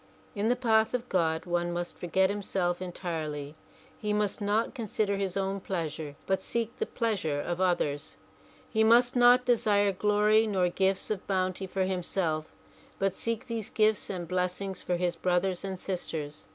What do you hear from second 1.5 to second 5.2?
must forget himself entirely. He must not consider